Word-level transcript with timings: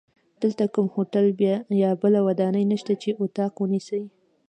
دلته 0.41 0.63
کوم 0.73 0.87
هوټل 0.95 1.25
یا 1.81 1.91
بله 2.01 2.19
ودانۍ 2.27 2.63
نشته 2.71 2.93
چې 3.01 3.09
دوی 3.11 3.19
اتاق 3.21 3.53
ونیسي. 3.57 4.01